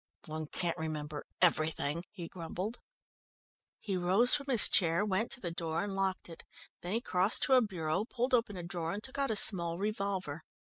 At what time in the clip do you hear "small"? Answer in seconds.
9.35-9.77